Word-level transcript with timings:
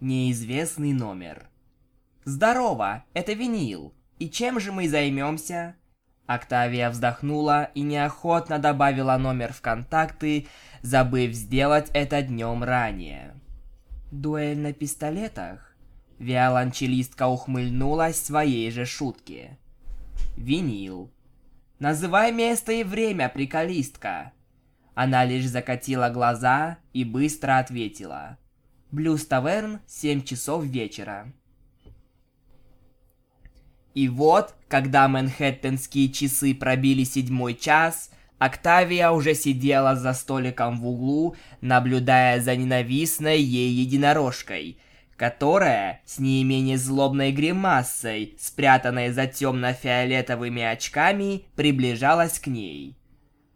Неизвестный 0.00 0.92
номер. 0.92 1.48
Здорово, 2.24 3.04
это 3.14 3.32
винил. 3.32 3.92
И 4.20 4.30
чем 4.30 4.60
же 4.60 4.70
мы 4.70 4.88
займемся? 4.88 5.74
Октавия 6.26 6.88
вздохнула 6.90 7.64
и 7.74 7.80
неохотно 7.80 8.60
добавила 8.60 9.16
номер 9.16 9.52
в 9.52 9.60
контакты, 9.60 10.46
забыв 10.82 11.32
сделать 11.32 11.90
это 11.94 12.22
днем 12.22 12.62
ранее. 12.62 13.34
Дуэль 14.12 14.60
на 14.60 14.72
пистолетах? 14.72 15.74
Виолончелистка 16.20 17.26
ухмыльнулась 17.26 18.22
своей 18.22 18.70
же 18.70 18.84
шутке. 18.84 19.58
Винил. 20.36 21.10
Называй 21.80 22.30
место 22.30 22.70
и 22.70 22.84
время, 22.84 23.28
приколистка. 23.28 24.30
Она 24.94 25.24
лишь 25.24 25.48
закатила 25.48 26.08
глаза 26.08 26.78
и 26.92 27.02
быстро 27.02 27.58
ответила. 27.58 28.38
Блюз 28.90 29.26
Таверн, 29.26 29.80
7 29.86 30.22
часов 30.22 30.64
вечера. 30.64 31.30
И 33.92 34.08
вот, 34.08 34.54
когда 34.66 35.06
манхэттенские 35.08 36.10
часы 36.10 36.54
пробили 36.54 37.04
седьмой 37.04 37.54
час, 37.54 38.10
Октавия 38.38 39.10
уже 39.10 39.34
сидела 39.34 39.94
за 39.94 40.14
столиком 40.14 40.80
в 40.80 40.86
углу, 40.86 41.36
наблюдая 41.60 42.40
за 42.40 42.56
ненавистной 42.56 43.42
ей 43.42 43.70
единорожкой, 43.72 44.78
которая 45.18 46.00
с 46.06 46.18
не 46.18 46.42
менее 46.42 46.78
злобной 46.78 47.32
гримасой, 47.32 48.36
спрятанной 48.40 49.10
за 49.10 49.26
темно-фиолетовыми 49.26 50.62
очками, 50.62 51.42
приближалась 51.56 52.38
к 52.38 52.46
ней. 52.46 52.96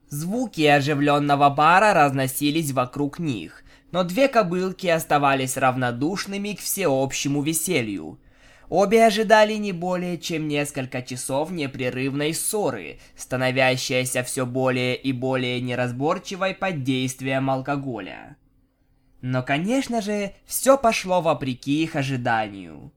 Звуки 0.08 0.60
оживленного 0.66 1.48
бара 1.48 1.94
разносились 1.94 2.72
вокруг 2.72 3.18
них, 3.18 3.61
но 3.92 4.02
две 4.02 4.26
кобылки 4.26 4.88
оставались 4.88 5.56
равнодушными 5.56 6.54
к 6.54 6.60
всеобщему 6.60 7.42
веселью– 7.42 8.18
Обе 8.72 9.04
ожидали 9.04 9.52
не 9.56 9.72
более 9.72 10.16
чем 10.16 10.48
несколько 10.48 11.02
часов 11.02 11.50
непрерывной 11.50 12.32
ссоры, 12.32 13.00
становящейся 13.14 14.22
все 14.22 14.46
более 14.46 14.96
и 14.96 15.12
более 15.12 15.60
неразборчивой 15.60 16.54
под 16.54 16.82
действием 16.82 17.50
алкоголя. 17.50 18.38
Но, 19.20 19.42
конечно 19.42 20.00
же, 20.00 20.32
все 20.46 20.78
пошло 20.78 21.20
вопреки 21.20 21.82
их 21.82 21.96
ожиданию. 21.96 22.90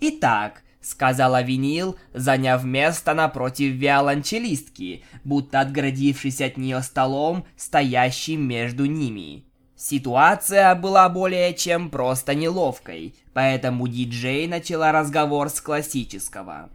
«Итак»,— 0.00 0.62
сказала 0.80 1.42
Винил, 1.42 1.98
заняв 2.14 2.64
место 2.64 3.12
напротив 3.12 3.74
виолончелистки, 3.74 5.04
будто 5.22 5.60
отгородившись 5.60 6.40
от 6.40 6.56
нее 6.56 6.80
столом, 6.80 7.44
стоящим 7.58 8.48
между 8.48 8.86
ними. 8.86 9.44
Ситуация 9.86 10.74
была 10.74 11.10
более 11.10 11.52
чем 11.52 11.90
просто 11.90 12.34
неловкой, 12.34 13.14
поэтому 13.34 13.86
диджей 13.86 14.46
начала 14.46 14.92
разговор 14.92 15.50
с 15.50 15.60
классического. 15.60 16.70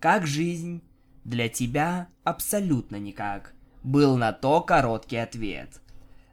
«Как 0.00 0.26
жизнь?» 0.26 0.80
«Для 1.24 1.50
тебя 1.50 2.08
абсолютно 2.24 2.96
никак», 2.96 3.52
был 3.82 4.16
на 4.16 4.32
то 4.32 4.62
короткий 4.62 5.18
ответ. 5.18 5.82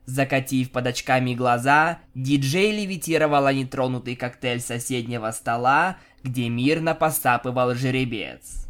Закатив 0.05 0.71
под 0.71 0.87
очками 0.87 1.33
глаза, 1.33 1.99
диджей 2.13 2.71
левитировала 2.71 3.51
нетронутый 3.51 4.15
коктейль 4.15 4.61
соседнего 4.61 5.31
стола, 5.31 5.97
где 6.23 6.47
мирно 6.47 6.95
посапывал 6.95 7.75
жеребец. 7.75 8.67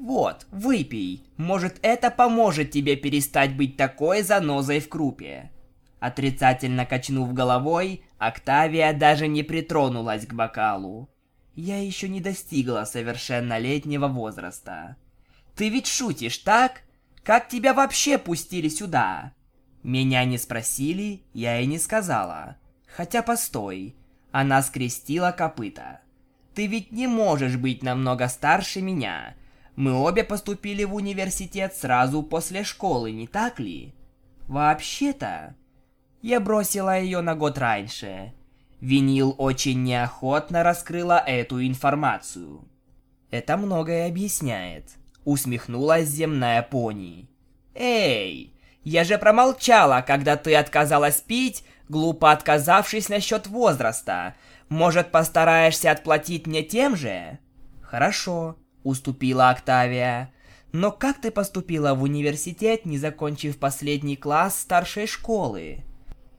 «Вот, 0.00 0.46
выпей. 0.50 1.24
Может, 1.36 1.76
это 1.82 2.10
поможет 2.10 2.70
тебе 2.70 2.96
перестать 2.96 3.54
быть 3.54 3.76
такой 3.76 4.22
занозой 4.22 4.80
в 4.80 4.88
крупе. 4.88 5.50
Отрицательно 6.06 6.86
качнув 6.86 7.34
головой, 7.34 8.04
Октавия 8.18 8.92
даже 8.92 9.26
не 9.26 9.42
притронулась 9.42 10.24
к 10.24 10.34
бокалу. 10.34 11.10
Я 11.56 11.84
еще 11.84 12.08
не 12.08 12.20
достигла 12.20 12.84
совершеннолетнего 12.84 14.06
возраста. 14.06 14.94
Ты 15.56 15.68
ведь 15.68 15.88
шутишь, 15.88 16.38
так? 16.38 16.82
Как 17.24 17.48
тебя 17.48 17.74
вообще 17.74 18.18
пустили 18.18 18.68
сюда? 18.68 19.32
Меня 19.82 20.24
не 20.24 20.38
спросили, 20.38 21.24
я 21.32 21.58
и 21.58 21.66
не 21.66 21.80
сказала. 21.80 22.56
Хотя 22.86 23.20
постой. 23.22 23.96
Она 24.30 24.62
скрестила 24.62 25.32
копыта. 25.32 26.02
Ты 26.54 26.68
ведь 26.68 26.92
не 26.92 27.08
можешь 27.08 27.56
быть 27.56 27.82
намного 27.82 28.28
старше 28.28 28.80
меня. 28.80 29.34
Мы 29.74 29.92
обе 29.92 30.22
поступили 30.22 30.84
в 30.84 30.94
университет 30.94 31.74
сразу 31.74 32.22
после 32.22 32.62
школы, 32.62 33.10
не 33.10 33.26
так 33.26 33.58
ли? 33.58 33.92
Вообще-то, 34.46 35.56
я 36.26 36.40
бросила 36.40 36.98
ее 36.98 37.20
на 37.20 37.36
год 37.36 37.56
раньше. 37.56 38.32
Винил 38.80 39.36
очень 39.38 39.84
неохотно 39.84 40.64
раскрыла 40.64 41.22
эту 41.24 41.64
информацию. 41.64 42.64
Это 43.30 43.56
многое 43.56 44.08
объясняет. 44.08 44.96
Усмехнулась 45.24 46.08
земная 46.08 46.62
пони. 46.62 47.30
Эй, 47.76 48.52
я 48.82 49.04
же 49.04 49.18
промолчала, 49.18 50.02
когда 50.04 50.36
ты 50.36 50.56
отказалась 50.56 51.20
пить, 51.20 51.62
глупо 51.88 52.32
отказавшись 52.32 53.08
насчет 53.08 53.46
возраста. 53.46 54.34
Может, 54.68 55.12
постараешься 55.12 55.92
отплатить 55.92 56.48
мне 56.48 56.64
тем 56.64 56.96
же? 56.96 57.38
Хорошо, 57.82 58.56
уступила 58.82 59.50
Октавия. 59.50 60.32
Но 60.72 60.90
как 60.90 61.20
ты 61.20 61.30
поступила 61.30 61.94
в 61.94 62.02
университет, 62.02 62.84
не 62.84 62.98
закончив 62.98 63.58
последний 63.58 64.16
класс 64.16 64.58
старшей 64.58 65.06
школы? 65.06 65.85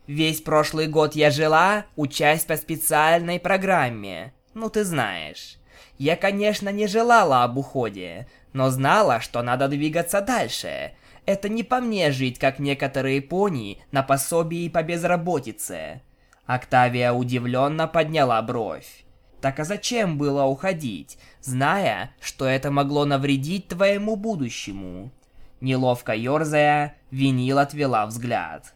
Весь 0.08 0.40
прошлый 0.40 0.88
год 0.88 1.16
я 1.16 1.32
жила, 1.32 1.86
учась 1.98 2.46
по 2.46 2.56
специальной 2.56 3.40
программе. 3.40 4.34
Ну 4.54 4.70
ты 4.70 4.86
знаешь. 4.86 5.58
Я, 5.98 6.16
конечно, 6.16 6.70
не 6.70 6.88
желала 6.88 7.44
об 7.44 7.58
уходе, 7.58 8.28
но 8.54 8.70
знала, 8.70 9.20
что 9.20 9.42
надо 9.42 9.68
двигаться 9.68 10.22
дальше. 10.22 10.94
Это 11.26 11.50
не 11.50 11.64
по 11.64 11.82
мне 11.82 12.12
жить, 12.12 12.40
как 12.40 12.58
некоторые 12.60 13.22
пони, 13.22 13.82
на 13.92 14.02
пособии 14.02 14.70
по 14.70 14.82
безработице. 14.82 16.02
Октавия 16.46 17.12
удивленно 17.12 17.88
подняла 17.88 18.42
бровь. 18.42 19.04
Так 19.42 19.60
а 19.60 19.66
зачем 19.66 20.18
было 20.18 20.46
уходить, 20.46 21.20
зная, 21.42 22.12
что 22.22 22.46
это 22.46 22.72
могло 22.72 23.04
навредить 23.04 23.68
твоему 23.68 24.16
будущему? 24.16 25.12
Неловко 25.60 26.14
ерзая, 26.14 26.96
Винил 27.12 27.60
отвела 27.60 28.06
взгляд. 28.06 28.74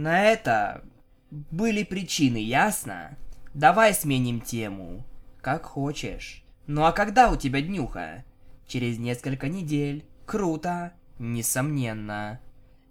На 0.00 0.22
это 0.22 0.82
были 1.30 1.82
причины, 1.82 2.38
ясно? 2.38 3.18
Давай 3.52 3.92
сменим 3.92 4.40
тему. 4.40 5.04
Как 5.42 5.66
хочешь. 5.66 6.42
Ну 6.66 6.86
а 6.86 6.92
когда 6.92 7.30
у 7.30 7.36
тебя 7.36 7.60
днюха? 7.60 8.24
Через 8.66 8.98
несколько 8.98 9.48
недель. 9.48 10.06
Круто. 10.24 10.94
Несомненно. 11.18 12.40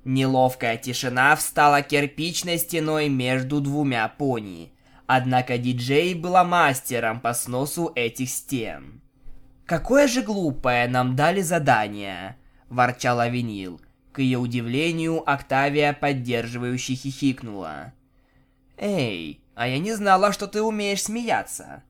Неловкая 0.06 0.78
тишина 0.78 1.36
встала 1.36 1.82
кирпичной 1.82 2.60
стеной 2.60 3.10
между 3.10 3.60
двумя 3.60 4.08
пони. 4.08 4.72
Однако 5.08 5.58
диджей 5.58 6.14
была 6.14 6.44
мастером 6.44 7.22
по 7.22 7.34
сносу 7.34 7.92
этих 7.96 8.30
стен. 8.30 9.02
«Какое 9.66 10.08
же 10.08 10.22
глупое 10.22 10.88
нам 10.88 11.16
дали 11.16 11.42
задание!»– 11.42 12.38
ворчала 12.70 13.30
Винил. 13.30 13.82
К 14.20 14.22
ее 14.22 14.38
удивлению, 14.38 15.24
Октавия 15.26 15.94
поддерживающе 15.94 16.94
хихикнула. 16.94 17.94
«Эй, 18.76 19.40
а 19.56 19.66
я 19.66 19.80
не 19.80 19.94
знала, 19.94 20.34
что 20.34 20.48
ты 20.48 20.62
умеешь 20.62 21.04
смеяться». 21.04 21.84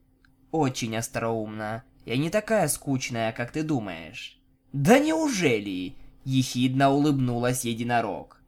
«Очень 0.51 0.95
остроумно. 0.95 1.83
Я 2.05 2.17
не 2.17 2.29
такая 2.29 2.67
скучная, 2.67 3.31
как 3.31 3.51
ты 3.51 3.63
думаешь». 3.63 4.39
«Да 4.73 4.99
неужели?»– 4.99 5.95
ехидно 6.23 6.91
улыбнулась 6.91 7.65
единорог. 7.65 8.39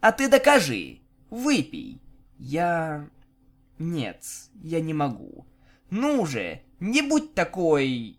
«А 0.00 0.12
ты 0.12 0.28
докажи! 0.28 1.00
Выпей!» 1.28 2.00
«Я...» 2.38 3.10
«Нет, 3.80 4.22
я 4.62 4.80
не 4.80 4.94
могу». 4.94 5.44
«Ну 5.90 6.24
же, 6.24 6.60
не 6.78 7.02
будь 7.02 7.34
такой... 7.34 8.16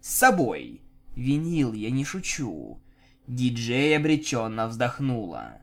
собой!» 0.00 0.80
«Винил, 1.16 1.72
я 1.72 1.90
не 1.90 2.04
шучу. 2.04 2.78
Диджей 3.26 3.96
обреченно 3.96 4.66
вздохнула. 4.66 5.58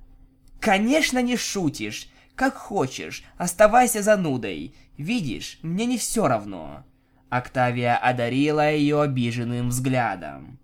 «Конечно 0.60 1.22
не 1.22 1.38
шутишь! 1.38 2.10
Как 2.36 2.56
хочешь, 2.56 3.24
оставайся 3.38 4.02
занудой. 4.02 4.74
Видишь, 4.98 5.60
мне 5.62 5.86
не 5.86 5.98
все 5.98 6.28
равно». 6.28 6.84
Октавия 7.30 7.96
одарила 7.96 8.72
ее 8.72 9.02
обиженным 9.02 9.70
взглядом. 9.70 10.60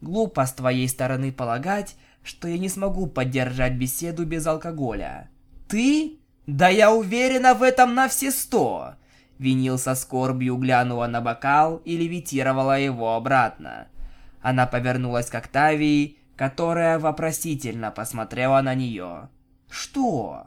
«Глупо 0.00 0.46
с 0.46 0.52
твоей 0.52 0.88
стороны 0.88 1.30
полагать, 1.30 1.96
что 2.22 2.48
я 2.48 2.58
не 2.58 2.68
смогу 2.68 3.06
поддержать 3.06 3.74
беседу 3.74 4.24
без 4.24 4.46
алкоголя». 4.46 5.28
«Ты? 5.68 6.18
Да 6.46 6.68
я 6.68 6.92
уверена 6.92 7.54
в 7.54 7.62
этом 7.62 7.94
на 7.94 8.08
все 8.08 8.30
сто!» 8.30 8.94
Винил 9.38 9.78
со 9.78 9.94
скорбью 9.94 10.56
глянула 10.56 11.06
на 11.06 11.20
бокал 11.20 11.76
и 11.84 11.96
левитировала 11.96 12.78
его 12.78 13.14
обратно. 13.14 13.88
Она 14.42 14.66
повернулась 14.66 15.30
к 15.30 15.34
Октавии 15.34 16.18
которая 16.40 16.98
вопросительно 16.98 17.90
посмотрела 17.90 18.62
на 18.62 18.74
нее. 18.74 19.28
«Что? 19.68 20.46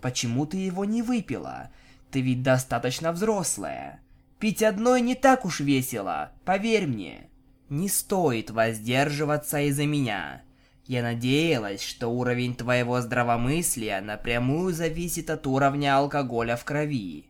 Почему 0.00 0.46
ты 0.46 0.56
его 0.56 0.86
не 0.86 1.02
выпила? 1.02 1.70
ты 2.10 2.22
ведь 2.22 2.42
достаточно 2.42 3.12
взрослая. 3.12 4.00
Пить 4.38 4.62
одной 4.62 5.02
не 5.02 5.14
так 5.14 5.44
уж 5.44 5.60
весело, 5.60 6.32
поверь 6.46 6.86
мне. 6.86 7.28
Не 7.68 7.90
стоит 7.90 8.50
воздерживаться 8.50 9.60
из-за 9.60 9.84
меня. 9.84 10.40
Я 10.86 11.02
надеялась, 11.02 11.82
что 11.82 12.08
уровень 12.08 12.54
твоего 12.54 13.02
здравомыслия 13.02 14.00
напрямую 14.00 14.72
зависит 14.72 15.28
от 15.28 15.46
уровня 15.46 15.98
алкоголя 15.98 16.56
в 16.56 16.64
крови. 16.64 17.26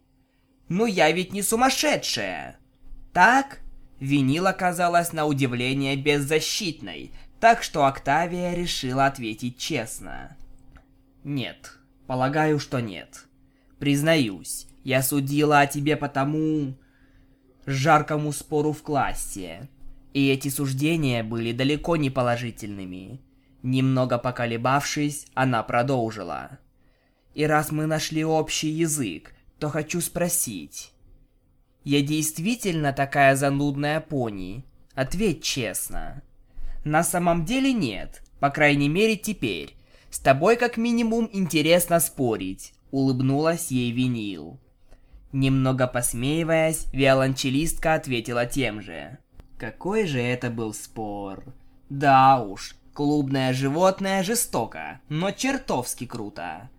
Но 0.68 0.86
я 0.86 1.10
ведь 1.10 1.32
не 1.32 1.42
сумасшедшая. 1.42 2.56
Так? 3.12 3.62
Винил 3.98 4.46
оказалась 4.46 5.12
на 5.12 5.26
удивление 5.26 5.96
беззащитной, 5.96 7.10
так 7.40 7.62
что 7.62 7.84
Октавия 7.84 8.54
решила 8.54 9.06
ответить 9.06 9.58
честно. 9.58 10.36
Нет, 11.24 11.78
полагаю, 12.06 12.58
что 12.58 12.80
нет. 12.80 13.26
Признаюсь, 13.78 14.66
я 14.84 15.02
судила 15.02 15.60
о 15.60 15.66
тебе 15.66 15.96
потому... 15.96 16.74
жаркому 17.66 18.32
спору 18.32 18.72
в 18.72 18.82
классе. 18.82 19.68
И 20.14 20.28
эти 20.28 20.48
суждения 20.48 21.22
были 21.22 21.52
далеко 21.52 21.96
не 21.96 22.08
положительными. 22.08 23.20
Немного 23.62 24.16
поколебавшись, 24.18 25.26
она 25.34 25.62
продолжила. 25.62 26.58
И 27.34 27.44
раз 27.44 27.70
мы 27.70 27.86
нашли 27.86 28.24
общий 28.24 28.70
язык, 28.70 29.34
то 29.58 29.68
хочу 29.68 30.00
спросить. 30.00 30.92
Я 31.84 32.00
действительно 32.00 32.92
такая 32.92 33.36
занудная 33.36 34.00
пони? 34.00 34.64
Ответь 34.94 35.42
честно. 35.42 36.22
На 36.86 37.02
самом 37.02 37.44
деле 37.44 37.72
нет, 37.72 38.22
по 38.38 38.48
крайней 38.48 38.88
мере 38.88 39.16
теперь. 39.16 39.76
С 40.08 40.20
тобой 40.20 40.54
как 40.54 40.76
минимум 40.76 41.28
интересно 41.32 41.98
спорить, 41.98 42.74
улыбнулась 42.92 43.72
ей 43.72 43.90
винил. 43.90 44.60
Немного 45.32 45.88
посмеиваясь, 45.88 46.86
виолончелистка 46.92 47.94
ответила 47.94 48.46
тем 48.46 48.80
же. 48.80 49.18
Какой 49.58 50.06
же 50.06 50.20
это 50.20 50.48
был 50.48 50.72
спор. 50.72 51.52
Да 51.90 52.40
уж, 52.40 52.76
клубное 52.94 53.52
животное 53.52 54.22
жестоко, 54.22 55.00
но 55.08 55.32
чертовски 55.32 56.06
круто. 56.06 56.70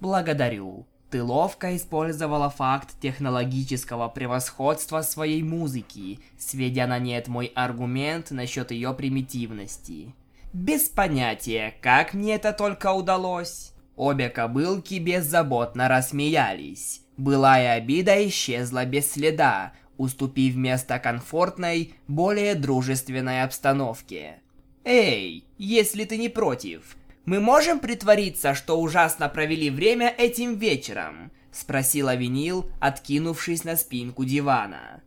Благодарю. 0.00 0.86
Ты 1.16 1.22
ловко 1.22 1.74
использовала 1.74 2.50
факт 2.50 2.90
технологического 3.00 4.08
превосходства 4.08 5.00
своей 5.00 5.42
музыки, 5.42 6.20
сведя 6.36 6.86
на 6.86 6.98
нет 6.98 7.26
мой 7.26 7.46
аргумент 7.54 8.32
насчет 8.32 8.70
ее 8.70 8.92
примитивности. 8.92 10.14
Без 10.52 10.90
понятия, 10.90 11.72
как 11.80 12.12
мне 12.12 12.34
это 12.34 12.52
только 12.52 12.92
удалось. 12.92 13.72
Обе 13.96 14.28
кобылки 14.28 14.96
беззаботно 14.96 15.88
рассмеялись. 15.88 17.00
Былая 17.16 17.78
обида 17.78 18.28
исчезла 18.28 18.84
без 18.84 19.10
следа, 19.10 19.72
уступив 19.96 20.54
место 20.54 20.98
комфортной, 20.98 21.94
более 22.08 22.54
дружественной 22.54 23.42
обстановке. 23.42 24.40
«Эй, 24.84 25.46
если 25.56 26.04
ты 26.04 26.18
не 26.18 26.28
против, 26.28 26.94
мы 27.26 27.40
можем 27.40 27.80
притвориться, 27.80 28.54
что 28.54 28.80
ужасно 28.80 29.28
провели 29.28 29.68
время 29.68 30.14
этим 30.16 30.56
вечером?»— 30.56 31.32
спросила 31.52 32.14
Винил, 32.14 32.70
откинувшись 32.80 33.64
на 33.64 33.76
спинку 33.76 34.24
дивана. 34.24 35.02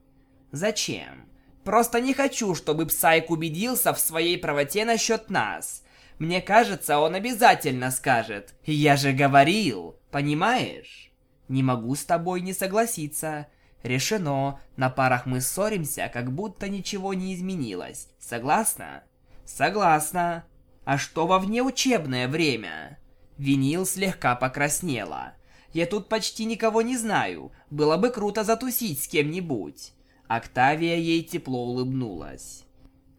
«Зачем? 0.51 1.25
Просто 1.63 2.01
не 2.01 2.13
хочу, 2.13 2.56
чтобы 2.56 2.86
Псайк 2.86 3.30
убедился 3.30 3.94
в 3.94 4.00
своей 4.00 4.38
правоте 4.38 4.86
насчет 4.86 5.30
нас. 5.30 5.83
Мне 6.18 6.42
кажется, 6.42 7.00
он 7.00 7.16
обязательно 7.16 7.92
скажет. 7.92 8.54
Я 8.66 8.98
же 8.98 9.13
говорил, 9.13 9.95
понимаешь? 10.12 11.12
Не 11.48 11.63
могу 11.63 11.95
с 11.95 12.04
тобой 12.04 12.42
не 12.42 12.54
согласиться. 12.54 13.48
Решено, 13.83 14.60
на 14.75 14.89
парах 14.89 15.25
мы 15.25 15.39
ссоримся, 15.39 16.12
как 16.13 16.33
будто 16.33 16.68
ничего 16.68 17.13
не 17.13 17.33
изменилось. 17.33 18.10
Согласна? 18.19 19.04
Согласна. 19.45 20.44
А 20.90 20.98
что 20.98 21.28
во 21.28 21.38
внеучебное 21.38 22.28
время? 22.28 22.98
Винил 23.38 23.86
слегка 23.86 24.36
покраснела. 24.36 25.34
Я 25.72 25.86
тут 25.86 26.10
почти 26.10 26.46
никого 26.46 26.82
не 26.82 26.98
знаю. 26.98 27.52
Было 27.70 27.98
бы 27.98 28.10
круто 28.10 28.44
затусить 28.44 29.04
с 29.04 29.08
кем-нибудь. 29.08 29.94
Октавия 30.28 30.96
ей 30.96 31.22
тепло 31.22 31.64
улыбнулась. 31.64 32.64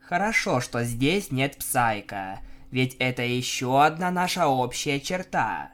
Хорошо, 0.01 0.61
что 0.61 0.83
здесь 0.83 1.31
нет 1.31 1.59
Псайка, 1.59 2.41
ведь 2.73 2.97
это 2.99 3.23
еще 3.23 3.85
одна 3.85 4.11
наша 4.11 4.49
общая 4.49 4.99
черта. 4.99 5.71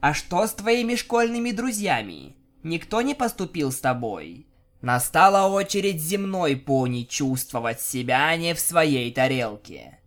А 0.00 0.14
что 0.14 0.46
с 0.46 0.54
твоими 0.54 0.94
школьными 0.94 1.50
друзьями? 1.50 2.36
Никто 2.62 3.02
не 3.02 3.14
поступил 3.14 3.70
с 3.70 3.80
тобой? 3.80 4.46
Настала 4.80 5.52
очередь 5.52 6.00
земной 6.00 6.56
пони 6.56 7.02
чувствовать 7.02 7.82
себя 7.82 8.34
не 8.38 8.54
в 8.54 8.60
своей 8.60 9.12
тарелке. 9.12 9.97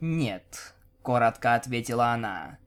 Нет, 0.00 0.74
коротко 1.02 1.54
ответила 1.54 2.08
она. 2.08 2.58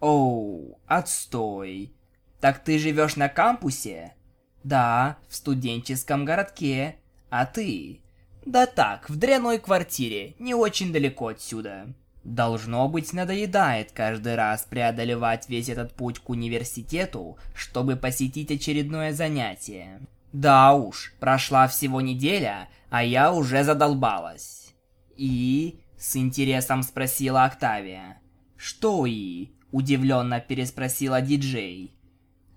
Оу, 0.00 0.78
отстой. 0.86 1.92
Так 2.40 2.62
ты 2.62 2.78
живешь 2.78 3.16
на 3.16 3.28
кампусе? 3.28 4.14
Да, 4.62 5.18
в 5.28 5.36
студенческом 5.36 6.24
городке. 6.24 6.96
А 7.30 7.46
ты? 7.46 8.00
Да 8.44 8.66
так, 8.66 9.10
в 9.10 9.16
дряной 9.16 9.58
квартире, 9.58 10.34
не 10.38 10.54
очень 10.54 10.92
далеко 10.92 11.28
отсюда. 11.28 11.86
Должно 12.22 12.88
быть, 12.88 13.12
надоедает 13.12 13.92
каждый 13.92 14.34
раз 14.34 14.66
преодолевать 14.68 15.48
весь 15.48 15.68
этот 15.68 15.94
путь 15.94 16.18
к 16.18 16.28
университету, 16.28 17.38
чтобы 17.54 17.96
посетить 17.96 18.50
очередное 18.50 19.12
занятие. 19.12 20.00
Да 20.32 20.74
уж, 20.74 21.14
прошла 21.20 21.68
всего 21.68 22.00
неделя, 22.00 22.68
а 22.90 23.04
я 23.04 23.32
уже 23.32 23.64
задолбалась. 23.64 24.74
И... 25.16 25.80
С 25.98 26.16
интересом 26.16 26.82
спросила 26.82 27.44
Октавия. 27.44 28.20
Что 28.56 29.06
и? 29.06 29.50
Удивленно 29.72 30.40
переспросила 30.40 31.20
диджей. 31.20 31.94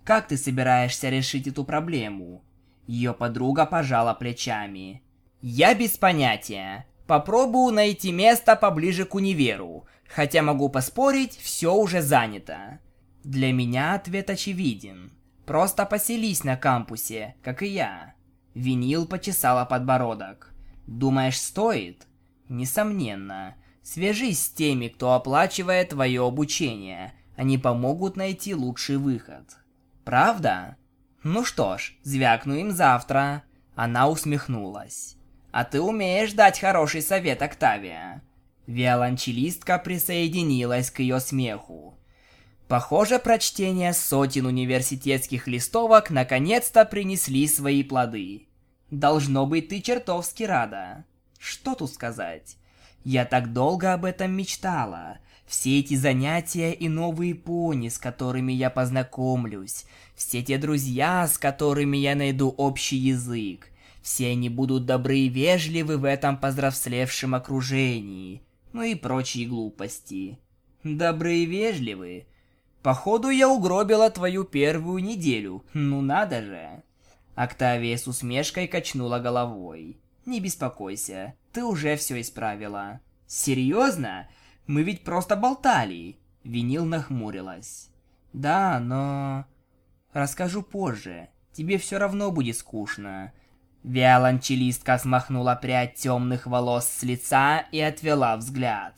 Как 0.04 0.28
ты 0.28 0.36
собираешься 0.36 1.08
решить 1.08 1.46
эту 1.46 1.64
проблему? 1.64 2.42
Ее 2.86 3.14
подруга 3.14 3.66
пожала 3.66 4.14
плечами. 4.14 5.02
Я 5.40 5.74
без 5.74 5.96
понятия. 5.96 6.86
Попробую 7.06 7.74
найти 7.74 8.12
место 8.12 8.56
поближе 8.56 9.04
к 9.04 9.14
универу, 9.14 9.86
хотя 10.08 10.42
могу 10.42 10.68
поспорить, 10.68 11.36
все 11.36 11.74
уже 11.74 12.02
занято. 12.02 12.78
Для 13.24 13.52
меня 13.52 13.94
ответ 13.94 14.30
очевиден. 14.30 15.12
Просто 15.44 15.86
поселись 15.86 16.44
на 16.44 16.56
кампусе, 16.56 17.34
как 17.42 17.62
и 17.62 17.66
я. 17.66 18.14
Винил 18.54 19.06
почесала 19.06 19.64
подбородок. 19.64 20.54
Думаешь, 20.86 21.38
стоит? 21.40 22.06
Несомненно. 22.50 23.54
Свяжись 23.80 24.42
с 24.42 24.50
теми, 24.50 24.88
кто 24.88 25.12
оплачивает 25.12 25.90
твое 25.90 26.26
обучение. 26.26 27.14
Они 27.36 27.56
помогут 27.58 28.16
найти 28.16 28.56
лучший 28.56 28.96
выход. 28.96 29.56
Правда? 30.04 30.76
Ну 31.22 31.44
что 31.44 31.78
ж, 31.78 31.94
звякну 32.02 32.56
им 32.56 32.72
завтра. 32.72 33.44
Она 33.76 34.08
усмехнулась. 34.08 35.16
А 35.52 35.62
ты 35.62 35.80
умеешь 35.80 36.32
дать 36.32 36.58
хороший 36.58 37.02
совет, 37.02 37.40
Октавия. 37.40 38.20
Виолончелистка 38.66 39.78
присоединилась 39.78 40.90
к 40.90 40.98
ее 40.98 41.20
смеху. 41.20 41.96
Похоже, 42.66 43.20
прочтение 43.20 43.92
сотен 43.92 44.46
университетских 44.46 45.46
листовок 45.46 46.10
наконец-то 46.10 46.84
принесли 46.84 47.46
свои 47.46 47.84
плоды. 47.84 48.48
Должно 48.90 49.46
быть, 49.46 49.68
ты 49.68 49.80
чертовски 49.80 50.42
рада. 50.42 51.04
Что 51.40 51.74
тут 51.74 51.90
сказать? 51.90 52.58
Я 53.02 53.24
так 53.24 53.54
долго 53.54 53.94
об 53.94 54.04
этом 54.04 54.30
мечтала. 54.32 55.18
Все 55.46 55.80
эти 55.80 55.94
занятия 55.94 56.72
и 56.72 56.86
новые 56.88 57.34
пони, 57.34 57.88
с 57.88 57.98
которыми 57.98 58.52
я 58.52 58.68
познакомлюсь. 58.68 59.86
Все 60.14 60.42
те 60.42 60.58
друзья, 60.58 61.26
с 61.26 61.38
которыми 61.38 61.96
я 61.96 62.14
найду 62.14 62.50
общий 62.50 62.98
язык. 62.98 63.68
Все 64.02 64.28
они 64.28 64.50
будут 64.50 64.84
добры 64.84 65.18
и 65.18 65.28
вежливы 65.30 65.96
в 65.96 66.04
этом 66.04 66.36
поздравслевшем 66.36 67.34
окружении. 67.34 68.42
Ну 68.74 68.82
и 68.82 68.94
прочие 68.94 69.48
глупости. 69.48 70.38
Добры 70.84 71.38
и 71.38 71.46
вежливы? 71.46 72.26
Походу, 72.82 73.30
я 73.30 73.48
угробила 73.48 74.10
твою 74.10 74.44
первую 74.44 75.02
неделю. 75.02 75.64
Ну 75.72 76.02
надо 76.02 76.42
же. 76.42 76.82
Октавия 77.34 77.96
с 77.96 78.06
усмешкой 78.06 78.68
качнула 78.68 79.18
головой. 79.18 79.96
Не 80.26 80.40
беспокойся, 80.40 81.34
ты 81.52 81.64
уже 81.64 81.96
все 81.96 82.20
исправила. 82.20 83.00
Серьезно? 83.26 84.28
Мы 84.66 84.82
ведь 84.82 85.04
просто 85.04 85.36
болтали. 85.36 86.18
Винил 86.44 86.84
нахмурилась. 86.84 87.90
Да, 88.32 88.78
но... 88.80 89.46
Расскажу 90.12 90.62
позже. 90.62 91.28
Тебе 91.52 91.78
все 91.78 91.98
равно 91.98 92.30
будет 92.30 92.56
скучно. 92.56 93.32
Виолончелистка 93.82 94.98
смахнула 94.98 95.54
прядь 95.54 95.94
темных 95.94 96.46
волос 96.46 96.86
с 96.86 97.02
лица 97.02 97.60
и 97.72 97.80
отвела 97.80 98.36
взгляд. 98.36 98.96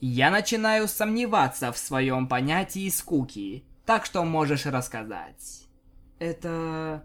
«Я 0.00 0.30
начинаю 0.30 0.88
сомневаться 0.88 1.72
в 1.72 1.78
своем 1.78 2.28
понятии 2.28 2.88
скуки, 2.90 3.64
так 3.86 4.04
что 4.04 4.24
можешь 4.24 4.66
рассказать». 4.66 5.66
Это... 6.18 7.04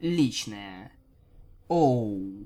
личное. 0.00 0.92
Оу. 1.68 2.39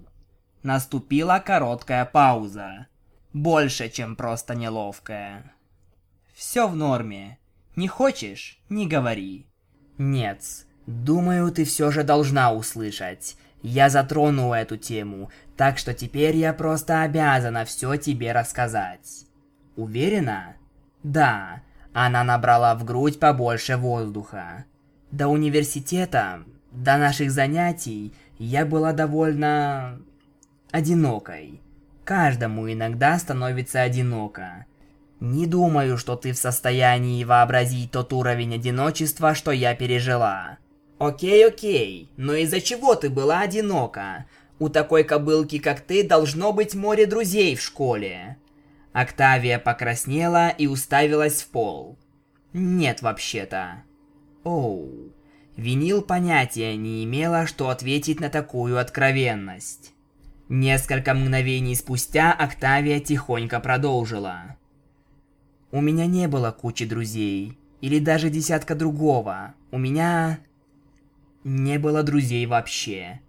Наступила 0.65 1.43
короткая 1.45 2.07
пауза. 2.07 2.87
Больше, 3.35 3.91
чем 3.91 4.17
просто 4.17 4.55
неловкая. 4.55 5.53
Все 6.33 6.67
в 6.67 6.75
норме. 6.75 7.39
Не 7.77 7.87
хочешь? 7.87 8.59
Не 8.71 8.87
говори. 8.87 9.47
Нет, 9.99 10.43
думаю, 10.87 11.53
ты 11.53 11.67
все 11.67 11.91
же 11.91 12.03
должна 12.03 12.51
услышать. 12.51 13.37
Я 13.61 13.91
затрону 13.91 14.55
эту 14.55 14.79
тему, 14.79 15.31
так 15.55 15.77
что 15.77 15.93
теперь 15.93 16.35
я 16.37 16.55
просто 16.55 17.03
обязана 17.03 17.67
все 17.67 17.97
тебе 17.97 18.33
рассказать. 18.33 19.27
Уверена? 19.77 20.57
Да. 21.03 21.61
Она 21.93 22.25
набрала 22.25 22.75
в 22.75 22.85
грудь 22.85 23.21
побольше 23.21 23.77
воздуха. 23.77 24.65
До 25.11 25.29
университета, 25.29 26.43
до 26.73 26.97
наших 26.97 27.31
занятий, 27.31 28.15
я 28.39 28.65
была 28.65 28.95
довольно... 28.95 30.01
одинокой. 30.75 31.61
Каждому 32.03 32.71
иногда 32.71 33.17
становится 33.17 33.83
одиноко. 33.83 34.67
Не 35.21 35.47
думаю, 35.47 35.97
что 35.97 36.17
ты 36.17 36.33
в 36.33 36.37
состоянии 36.37 37.23
вообразить 37.23 37.93
тот 37.93 38.13
уровень 38.13 38.57
одиночества, 38.57 39.37
что 39.37 39.53
я 39.53 39.77
пережила. 39.77 40.59
Окей, 40.99 41.47
окей, 41.47 42.11
но 42.17 42.35
из-за 42.35 42.61
чего 42.61 42.97
ты 42.97 43.09
была 43.09 43.43
одинока? 43.43 44.27
У 44.59 44.69
такой 44.69 45.05
кобылки, 45.05 45.61
как 45.61 45.81
ты, 45.81 46.03
должно 46.03 46.53
быть 46.53 46.75
море 46.75 47.07
друзей 47.07 47.55
в 47.55 47.63
школе. 47.63 48.37
Октавия 48.93 49.61
покраснела 49.61 50.49
и 50.49 50.67
уставилась 50.67 51.43
в 51.43 51.49
пол. 51.51 51.97
Нет, 52.53 53.01
вообще-то. 53.01 53.85
Оу. 54.43 55.13
Винил 55.57 56.03
понятия 56.03 56.77
не 56.77 57.05
имела, 57.05 57.47
что 57.47 57.69
ответить 57.69 58.19
на 58.19 58.29
такую 58.29 58.81
откровенность. 58.81 59.94
Несколько 60.57 61.15
мгновений 61.15 61.75
спустя 61.75 62.33
Октавия 62.33 63.01
тихонько 63.01 63.59
продолжила. 63.59 64.55
У 65.73 65.81
меня 65.81 66.07
не 66.07 66.29
было 66.29 66.53
кучи 66.53 66.85
друзей, 66.87 67.59
или 67.81 67.99
даже 67.99 68.31
десятка 68.31 68.77
другого. 68.77 69.55
У 69.73 69.79
меня 69.79 70.39
не 71.43 71.77
было 71.81 72.05
друзей 72.05 72.47
вообще. 72.47 73.21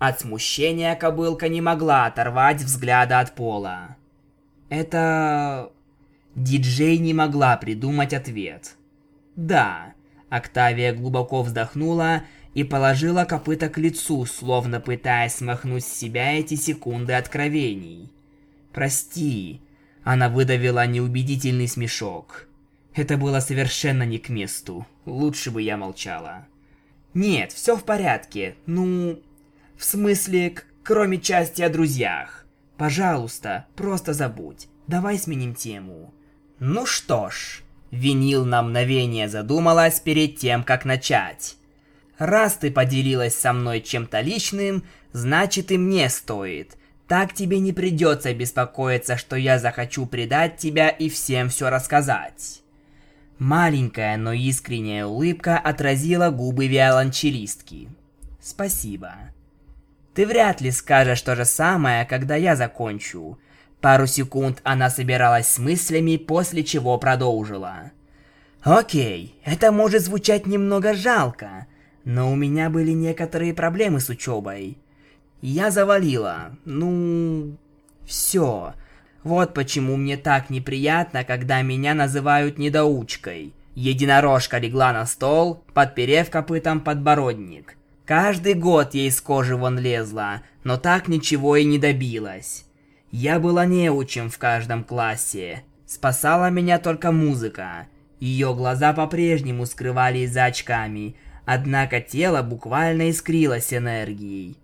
От 0.00 0.22
смущения 0.22 0.96
кобылка 0.96 1.48
не 1.48 1.60
могла 1.60 2.06
оторвать 2.06 2.62
взгляда 2.62 3.20
от 3.20 3.32
пола. 3.36 3.96
Это... 4.68 5.70
Диджей 6.34 6.98
не 6.98 7.14
могла 7.14 7.56
придумать 7.58 8.12
ответ. 8.12 8.74
Да. 9.36 9.94
Октавия 10.30 10.92
глубоко 10.92 11.42
вздохнула 11.42 12.22
и 12.54 12.64
положила 12.64 13.24
копыта 13.24 13.68
к 13.68 13.78
лицу, 13.78 14.26
словно 14.26 14.80
пытаясь 14.80 15.36
смахнуть 15.36 15.84
с 15.84 15.92
себя 15.92 16.38
эти 16.38 16.54
секунды 16.54 17.14
откровений. 17.14 18.12
«Прости». 18.72 19.60
Она 20.04 20.28
выдавила 20.28 20.84
неубедительный 20.86 21.68
смешок. 21.68 22.48
Это 22.94 23.16
было 23.16 23.40
совершенно 23.40 24.02
не 24.02 24.18
к 24.18 24.28
месту. 24.28 24.86
Лучше 25.06 25.50
бы 25.50 25.62
я 25.62 25.76
молчала. 25.76 26.46
«Нет, 27.14 27.52
все 27.52 27.76
в 27.76 27.84
порядке. 27.84 28.56
Ну... 28.66 29.20
В 29.76 29.84
смысле, 29.84 30.54
кроме 30.82 31.18
части 31.20 31.62
о 31.62 31.68
друзьях. 31.68 32.46
Пожалуйста, 32.76 33.66
просто 33.74 34.12
забудь. 34.12 34.68
Давай 34.86 35.18
сменим 35.18 35.54
тему. 35.54 36.12
Ну 36.58 36.86
что 36.86 37.30
ж, 37.30 37.62
Винил 37.92 38.46
на 38.46 38.62
мгновение 38.62 39.28
задумалась 39.28 40.00
перед 40.00 40.36
тем, 40.36 40.64
как 40.64 40.86
начать. 40.86 41.56
Раз 42.18 42.54
ты 42.54 42.70
поделилась 42.70 43.34
со 43.34 43.52
мной 43.52 43.80
чем-то 43.80 44.20
личным, 44.20 44.84
значит 45.12 45.70
и 45.70 45.78
мне 45.78 46.08
стоит. 46.08 46.76
Так 47.08 47.34
тебе 47.34 47.58
не 47.58 47.72
придется 47.72 48.32
беспокоиться, 48.32 49.16
что 49.16 49.36
я 49.36 49.58
захочу 49.58 50.06
предать 50.06 50.56
тебя 50.56 50.88
и 50.88 51.08
всем 51.08 51.48
все 51.48 51.68
рассказать. 51.68 52.62
Маленькая, 53.38 54.16
но 54.16 54.32
искренняя 54.32 55.04
улыбка 55.04 55.58
отразила 55.58 56.30
губы 56.30 56.68
виолончелистки. 56.68 57.88
Спасибо. 58.40 59.14
Ты 60.14 60.26
вряд 60.26 60.60
ли 60.60 60.70
скажешь 60.70 61.22
то 61.22 61.34
же 61.34 61.44
самое, 61.44 62.04
когда 62.04 62.36
я 62.36 62.54
закончу. 62.54 63.38
Пару 63.80 64.06
секунд 64.06 64.60
она 64.62 64.90
собиралась 64.90 65.48
с 65.48 65.58
мыслями, 65.58 66.16
после 66.16 66.62
чего 66.62 66.98
продолжила. 66.98 67.90
Окей, 68.62 69.34
это 69.44 69.72
может 69.72 70.02
звучать 70.02 70.46
немного 70.46 70.94
жалко, 70.94 71.66
но 72.04 72.30
у 72.30 72.34
меня 72.34 72.70
были 72.70 72.92
некоторые 72.92 73.54
проблемы 73.54 74.00
с 74.00 74.08
учебой. 74.08 74.78
Я 75.40 75.70
завалила, 75.70 76.56
ну... 76.64 77.56
Все. 78.04 78.74
Вот 79.22 79.54
почему 79.54 79.96
мне 79.96 80.16
так 80.16 80.50
неприятно, 80.50 81.24
когда 81.24 81.62
меня 81.62 81.94
называют 81.94 82.58
недоучкой. 82.58 83.52
Единорожка 83.74 84.58
легла 84.58 84.92
на 84.92 85.06
стол, 85.06 85.64
подперев 85.72 86.30
копытом 86.30 86.80
подбородник. 86.80 87.76
Каждый 88.04 88.54
год 88.54 88.94
ей 88.94 89.08
из 89.08 89.20
кожи 89.20 89.56
вон 89.56 89.78
лезла, 89.78 90.42
но 90.64 90.76
так 90.76 91.08
ничего 91.08 91.56
и 91.56 91.64
не 91.64 91.78
добилась. 91.78 92.66
Я 93.10 93.38
была 93.38 93.64
неучим 93.64 94.28
в 94.28 94.38
каждом 94.38 94.84
классе. 94.84 95.62
Спасала 95.86 96.50
меня 96.50 96.78
только 96.78 97.12
музыка. 97.12 97.86
Ее 98.18 98.54
глаза 98.54 98.92
по-прежнему 98.92 99.66
скрывались 99.66 100.32
за 100.32 100.46
очками, 100.46 101.16
однако 101.44 102.00
тело 102.00 102.42
буквально 102.42 103.10
искрилось 103.10 103.72
энергией. 103.72 104.56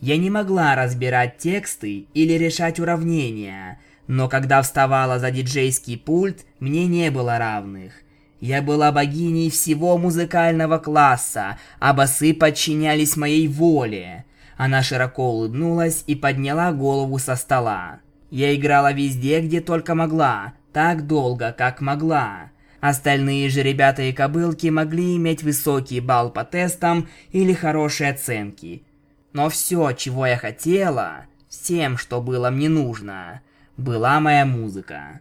Я 0.00 0.16
не 0.16 0.30
могла 0.30 0.74
разбирать 0.74 1.38
тексты 1.38 2.06
или 2.14 2.34
решать 2.34 2.78
уравнения, 2.78 3.80
но 4.06 4.28
когда 4.28 4.62
вставала 4.62 5.18
за 5.18 5.30
диджейский 5.30 5.98
пульт, 5.98 6.46
мне 6.60 6.86
не 6.86 7.10
было 7.10 7.38
равных. 7.38 7.92
Я 8.40 8.62
была 8.62 8.92
богиней 8.92 9.50
всего 9.50 9.98
музыкального 9.98 10.78
класса, 10.78 11.58
а 11.80 11.92
басы 11.92 12.32
подчинялись 12.32 13.16
моей 13.16 13.48
воле. 13.48 14.24
Она 14.56 14.82
широко 14.82 15.32
улыбнулась 15.32 16.04
и 16.06 16.14
подняла 16.14 16.72
голову 16.72 17.18
со 17.18 17.34
стола. 17.34 18.00
Я 18.30 18.54
играла 18.54 18.92
везде, 18.92 19.40
где 19.40 19.60
только 19.60 19.94
могла, 19.94 20.52
так 20.72 21.06
долго, 21.06 21.52
как 21.56 21.80
могла. 21.80 22.50
Остальные 22.80 23.48
же 23.50 23.62
ребята 23.62 24.02
и 24.02 24.12
кобылки 24.12 24.68
могли 24.68 25.16
иметь 25.16 25.42
высокий 25.42 26.00
балл 26.00 26.30
по 26.30 26.44
тестам 26.44 27.08
или 27.32 27.52
хорошие 27.52 28.10
оценки. 28.10 28.84
Но 29.32 29.48
все, 29.48 29.92
чего 29.92 30.26
я 30.26 30.36
хотела, 30.36 31.26
всем, 31.48 31.96
что 31.96 32.20
было 32.20 32.50
мне 32.50 32.68
нужно, 32.68 33.42
была 33.76 34.20
моя 34.20 34.46
музыка. 34.46 35.20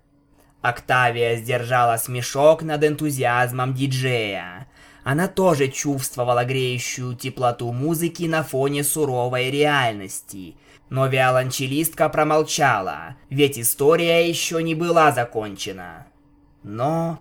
Октавия 0.61 1.37
сдержала 1.37 1.97
смешок 1.97 2.61
над 2.61 2.83
энтузиазмом 2.83 3.73
диджея. 3.73 4.67
Она 5.03 5.27
тоже 5.27 5.69
чувствовала 5.69 6.43
греющую 6.43 7.15
теплоту 7.15 7.71
музыки 7.71 8.23
на 8.23 8.43
фоне 8.43 8.83
суровой 8.83 9.49
реальности. 9.49 10.55
Но 10.89 11.07
виолончелистка 11.07 12.09
промолчала, 12.09 13.15
ведь 13.29 13.57
история 13.57 14.27
еще 14.27 14.61
не 14.61 14.75
была 14.75 15.11
закончена. 15.11 16.07
Но 16.63 17.19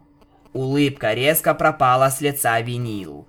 улыбка 0.56 1.12
резко 1.12 1.54
пропала 1.54 2.08
с 2.10 2.20
лица 2.20 2.60
винил. 2.60 3.28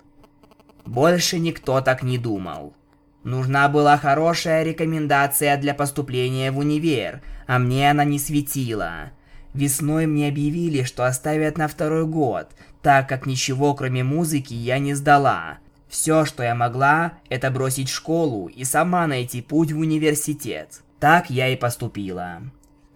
Больше 0.84 1.38
никто 1.38 1.80
так 1.80 2.02
не 2.02 2.16
думал. 2.16 2.74
Нужна 3.22 3.68
была 3.68 3.98
хорошая 3.98 4.62
рекомендация 4.62 5.56
для 5.58 5.74
поступления 5.74 6.50
в 6.50 6.58
универ, 6.58 7.20
а 7.46 7.58
мне 7.58 7.90
она 7.90 8.04
не 8.04 8.18
светила. 8.18 9.10
Весной 9.52 10.06
мне 10.06 10.28
объявили, 10.28 10.82
что 10.84 11.04
оставят 11.04 11.58
на 11.58 11.68
второй 11.68 12.06
год, 12.06 12.48
так 12.82 13.08
как 13.08 13.26
ничего 13.26 13.74
кроме 13.74 14.02
музыки 14.04 14.54
я 14.54 14.78
не 14.78 14.94
сдала. 14.94 15.58
Все, 15.88 16.24
что 16.24 16.42
я 16.42 16.54
могла, 16.54 17.14
это 17.28 17.50
бросить 17.50 17.88
школу 17.88 18.48
и 18.48 18.64
сама 18.64 19.06
найти 19.06 19.42
путь 19.42 19.72
в 19.72 19.78
университет. 19.78 20.82
Так 21.00 21.30
я 21.30 21.48
и 21.48 21.56
поступила. 21.56 22.42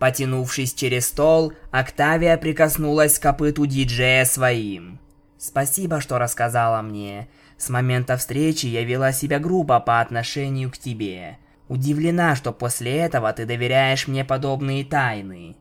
Потянувшись 0.03 0.75
через 0.75 1.07
стол, 1.07 1.53
Октавия 1.71 2.37
прикоснулась 2.37 3.21
к 3.21 3.23
копыту 3.23 3.67
диджея 3.67 4.25
своим. 4.25 4.99
«Спасибо, 5.39 6.01
что 6.01 6.19
рассказала 6.19 6.83
мне. 6.83 7.29
С 7.57 7.69
момента 7.69 8.17
встречи 8.17 8.67
я 8.67 8.83
вела 8.83 9.13
себя 9.13 9.39
грубо 9.39 9.79
по 9.79 10.01
отношению 10.01 10.73
к 10.73 10.77
тебе. 10.77 11.39
Удивлена, 11.69 12.35
что 12.35 12.53
после 12.53 12.97
этого 12.97 13.33
ты 13.33 13.47
доверяешь 13.47 14.09
мне 14.09 14.25
подобные 14.25 14.85
тайны. 14.85 15.55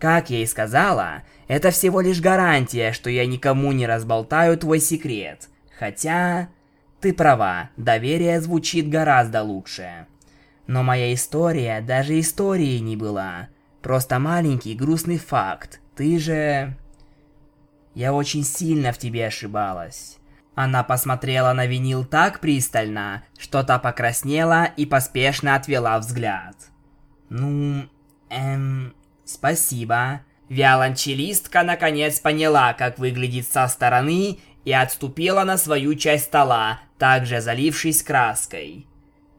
Как 0.00 0.28
я 0.28 0.42
и 0.42 0.46
сказала, 0.46 1.22
это 1.46 1.70
всего 1.70 2.00
лишь 2.00 2.20
гарантия, 2.20 2.90
что 2.90 3.10
я 3.10 3.26
никому 3.26 3.70
не 3.70 3.86
разболтаю 3.86 4.58
твой 4.58 4.80
секрет. 4.80 5.48
Хотя, 5.78 6.48
ты 7.00 7.12
права, 7.12 7.70
доверие 7.76 8.40
звучит 8.40 8.88
гораздо 8.88 9.44
лучше. 9.44 10.08
Но 10.66 10.82
моя 10.82 11.14
история 11.14 11.80
даже 11.80 12.18
историей 12.18 12.80
не 12.80 12.96
была. 12.96 13.50
Просто 13.84 14.18
маленький 14.18 14.74
грустный 14.74 15.18
факт. 15.18 15.78
Ты 15.94 16.18
же... 16.18 16.74
Я 17.94 18.14
очень 18.14 18.42
сильно 18.42 18.92
в 18.92 18.98
тебе 18.98 19.26
ошибалась. 19.26 20.16
Она 20.54 20.82
посмотрела 20.82 21.52
на 21.52 21.66
винил 21.66 22.06
так 22.06 22.40
пристально, 22.40 23.24
что 23.36 23.62
та 23.62 23.78
покраснела 23.78 24.64
и 24.64 24.86
поспешно 24.86 25.54
отвела 25.54 25.98
взгляд. 25.98 26.56
«Ну, 27.28 27.84
эм, 28.30 28.94
спасибо». 29.26 30.22
Виолончелистка 30.48 31.62
наконец 31.62 32.20
поняла, 32.20 32.72
как 32.72 32.98
выглядит 32.98 33.46
со 33.46 33.68
стороны, 33.68 34.38
и 34.64 34.72
отступила 34.72 35.44
на 35.44 35.58
свою 35.58 35.94
часть 35.94 36.24
стола, 36.24 36.80
также 36.98 37.42
залившись 37.42 38.02
краской. 38.02 38.86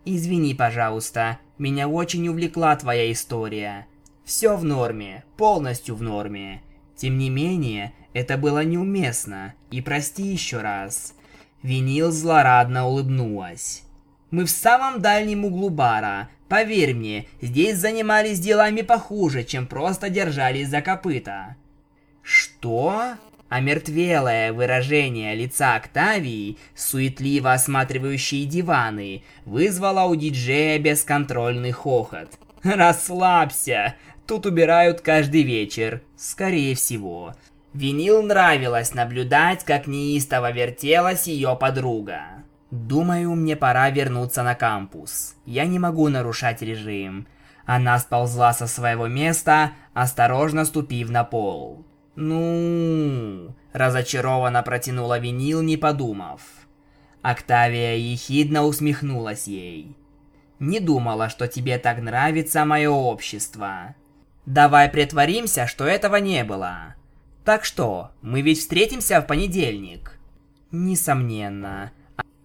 «Извини, 0.06 0.54
пожалуйста, 0.54 1.40
меня 1.58 1.88
очень 1.88 2.28
увлекла 2.28 2.76
твоя 2.76 3.12
история. 3.12 3.88
Все 4.26 4.58
в 4.58 4.64
норме, 4.64 5.24
полностью 5.38 5.96
в 5.96 6.02
норме. 6.02 6.64
Тем 6.96 7.18
не 7.18 7.30
менее, 7.30 7.94
это 8.14 8.38
было 8.38 8.64
неуместно, 8.64 9.54
и 9.72 9.82
прости 9.82 10.24
еще 10.24 10.62
раз». 10.62 11.14
Винил 11.62 12.12
злорадно 12.12 12.88
улыбнулась. 12.88 13.84
«Мы 14.30 14.46
в 14.46 14.50
самом 14.50 15.02
дальнем 15.02 15.46
углу 15.46 15.70
бара. 15.70 16.30
Поверь 16.48 16.94
мне, 16.94 17.28
здесь 17.42 17.78
занимались 17.78 18.40
делами 18.40 18.82
похуже, 18.82 19.44
чем 19.44 19.68
просто 19.68 20.10
держались 20.10 20.70
за 20.70 20.82
копыта». 20.82 21.56
«Что?» 22.22 23.16
Омертвелое 23.48 24.54
выражение 24.54 25.36
лица 25.36 25.76
Октавии, 25.76 26.58
суетливо 26.74 27.54
осматривающие 27.54 28.46
диваны, 28.46 29.24
вызвало 29.46 30.06
у 30.06 30.16
диджея 30.16 30.80
бесконтрольный 30.80 31.72
хохот. 31.72 32.40
«Расслабься! 32.64 33.96
Тут 34.28 34.46
убирают 34.46 35.02
каждый 35.02 35.44
вечер, 35.44 36.02
скорее 36.16 36.76
всего». 36.76 37.34
Винил 37.74 38.24
нравилось 38.24 38.94
наблюдать, 38.94 39.66
как 39.66 39.86
неистово 39.86 40.52
вертелась 40.52 41.28
ее 41.28 41.58
подруга. 41.60 42.44
«Думаю, 42.72 43.36
мне 43.36 43.58
пора 43.58 43.90
вернуться 43.90 44.44
на 44.44 44.56
кампус. 44.56 45.36
Я 45.46 45.66
не 45.66 45.78
могу 45.78 46.08
нарушать 46.08 46.62
режим». 46.62 47.28
Она 47.66 47.98
сползла 48.00 48.54
со 48.54 48.68
своего 48.68 49.08
места, 49.08 49.72
осторожно 49.94 50.66
ступив 50.66 51.10
на 51.10 51.24
пол. 51.24 51.84
«Ну...»– 52.16 53.54
разочарованно 53.74 54.62
протянула 54.64 55.20
винил, 55.20 55.62
не 55.62 55.76
подумав. 55.76 56.42
Октавия 57.22 57.96
ехидно 57.96 58.64
усмехнулась 58.64 59.48
ей. 59.48 59.98
«Не 60.60 60.80
думала, 60.80 61.28
что 61.28 61.48
тебе 61.48 61.78
так 61.78 62.00
нравится 62.00 62.64
мое 62.66 62.90
общество. 62.90 63.96
Давай 64.46 64.90
притворимся, 64.90 65.68
что 65.68 65.86
этого 65.86 66.18
не 66.18 66.44
было. 66.44 66.96
Так 67.44 67.66
что, 67.66 68.12
мы 68.22 68.42
ведь 68.42 68.60
встретимся 68.60 69.22
в 69.22 69.28
понедельник?» 69.28 70.20
«Несомненно». 70.72 71.92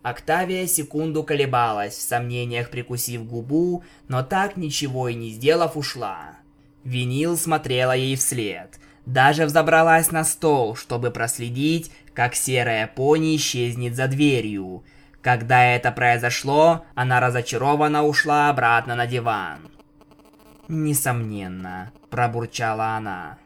Октавия 0.03 0.67
секунду 0.67 1.25
колебалась, 1.25 1.95
в 1.95 2.01
сомнениях 2.01 2.71
прикусив 2.71 3.27
губу, 3.27 3.85
но 4.09 4.23
так 4.23 4.57
ничего 4.57 5.09
и 5.09 5.15
не 5.15 5.31
сделав 5.31 5.77
ушла. 5.77 6.37
Винил 6.85 7.37
смотрела 7.37 7.93
ей 7.93 8.17
вслед– 8.17 8.79
даже 9.07 9.47
взобралась 9.47 10.13
на 10.13 10.25
стол, 10.25 10.77
чтобы 10.77 11.11
проследить, 11.11 11.91
как 12.15 12.35
серая 12.35 12.87
пони 12.87 13.35
исчезнет 13.37 13.97
за 13.97 14.07
дверью. 14.07 14.85
Когда 15.23 15.65
это 15.65 15.91
произошло, 15.91 16.85
она 16.95 17.19
разочарованно 17.21 18.05
ушла 18.05 18.51
обратно 18.51 18.95
на 18.95 19.07
диван. 19.07 19.71
«Несомненно»,– 20.73 21.91
пробурчала 22.11 22.97
она. 22.97 23.39